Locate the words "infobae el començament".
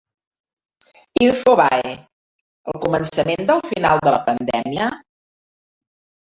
1.25-3.45